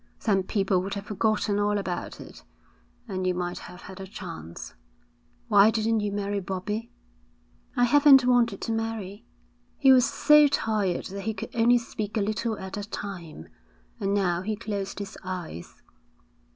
Then 0.21 0.41
people 0.41 0.81
would 0.81 0.95
have 0.95 1.05
forgotten 1.05 1.59
all 1.59 1.77
about 1.77 2.19
it, 2.19 2.43
and 3.07 3.27
you 3.27 3.35
might 3.35 3.59
have 3.59 3.81
had 3.81 3.99
a 4.01 4.07
chance. 4.07 4.73
Why 5.47 5.69
didn't 5.69 5.99
you 5.99 6.11
marry 6.11 6.39
Bobbie?' 6.39 6.89
'I 7.75 7.83
haven't 7.83 8.25
wanted 8.25 8.61
to 8.61 8.71
marry.' 8.71 9.25
He 9.77 9.91
was 9.91 10.11
so 10.11 10.47
tired 10.47 11.05
that 11.11 11.21
he 11.25 11.35
could 11.35 11.55
only 11.55 11.77
speak 11.77 12.17
a 12.17 12.21
little 12.21 12.57
at 12.57 12.77
a 12.77 12.89
time, 12.89 13.47
and 13.99 14.11
now 14.15 14.41
he 14.41 14.55
closed 14.55 14.97
his 14.97 15.19
eyes. 15.23 15.83